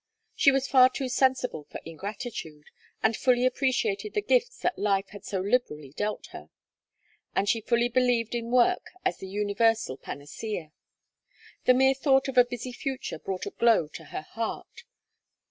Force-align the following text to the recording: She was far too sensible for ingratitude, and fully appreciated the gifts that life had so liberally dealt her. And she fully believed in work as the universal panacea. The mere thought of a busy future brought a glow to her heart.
She 0.33 0.51
was 0.51 0.67
far 0.67 0.89
too 0.89 1.07
sensible 1.09 1.65
for 1.69 1.79
ingratitude, 1.85 2.71
and 3.03 3.15
fully 3.15 3.45
appreciated 3.45 4.15
the 4.15 4.23
gifts 4.23 4.57
that 4.63 4.79
life 4.79 5.09
had 5.09 5.23
so 5.25 5.39
liberally 5.39 5.91
dealt 5.93 6.25
her. 6.31 6.49
And 7.35 7.47
she 7.47 7.61
fully 7.61 7.87
believed 7.87 8.33
in 8.33 8.49
work 8.49 8.87
as 9.05 9.17
the 9.19 9.27
universal 9.27 9.97
panacea. 9.97 10.71
The 11.65 11.75
mere 11.75 11.93
thought 11.93 12.27
of 12.27 12.39
a 12.39 12.43
busy 12.43 12.71
future 12.73 13.19
brought 13.19 13.45
a 13.45 13.51
glow 13.51 13.87
to 13.89 14.05
her 14.05 14.23
heart. 14.23 14.85